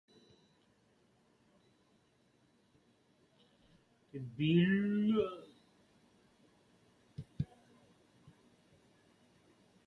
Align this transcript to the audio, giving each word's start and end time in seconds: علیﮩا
علیﮩا 4.13 5.25